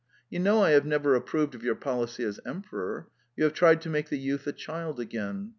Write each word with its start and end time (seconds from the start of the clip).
You 0.31 0.39
know 0.39 0.63
I 0.63 0.71
have 0.71 0.83
never 0.83 1.13
approved 1.13 1.53
of 1.53 1.61
your 1.61 1.75
policy 1.75 2.23
as 2.23 2.39
emperor. 2.43 3.05
You 3.37 3.43
have 3.43 3.53
tried 3.53 3.81
to 3.81 3.89
make 3.91 4.09
the 4.09 4.17
youth 4.17 4.47
a 4.47 4.51
child 4.51 4.99
again. 4.99 5.49